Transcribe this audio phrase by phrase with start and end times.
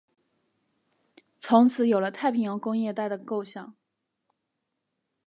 [1.39, 3.75] 从此有了太平洋工业带的构想。